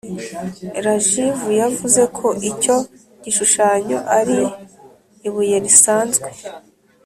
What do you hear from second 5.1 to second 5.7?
ibuye